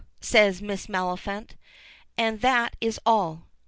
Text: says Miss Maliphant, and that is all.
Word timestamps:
says 0.19 0.63
Miss 0.63 0.87
Maliphant, 0.87 1.51
and 2.17 2.41
that 2.41 2.75
is 2.81 2.99
all. 3.05 3.43